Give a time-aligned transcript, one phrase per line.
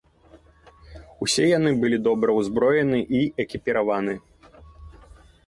[1.25, 4.19] Усе яны былі добра ўзброены і экіпіраваны.